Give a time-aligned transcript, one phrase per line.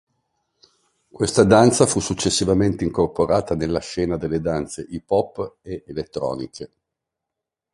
[1.11, 6.71] Questa danza fu successivamente incorporata nella scena delle danze hip hop e elettroniche.